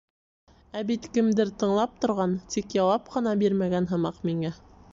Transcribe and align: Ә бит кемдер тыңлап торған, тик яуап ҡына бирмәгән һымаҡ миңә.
Ә 0.77 0.79
бит 0.91 1.03
кемдер 1.17 1.51
тыңлап 1.63 1.93
торған, 2.05 2.33
тик 2.55 2.73
яуап 2.79 3.13
ҡына 3.17 3.35
бирмәгән 3.43 3.89
һымаҡ 3.93 4.19
миңә. 4.31 4.55